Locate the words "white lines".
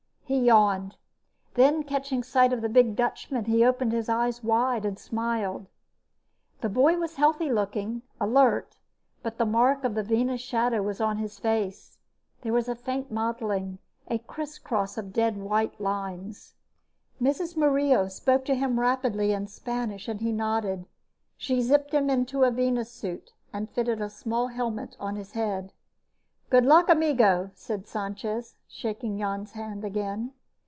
15.35-16.53